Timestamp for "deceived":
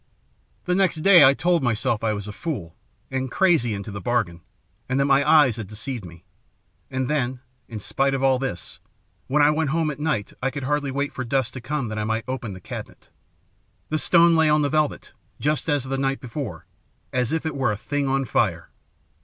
5.67-6.05